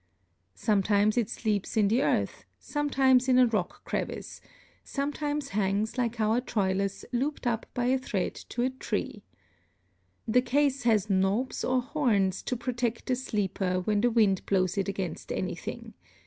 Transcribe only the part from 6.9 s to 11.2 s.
looped up by a thread to a tree. The case has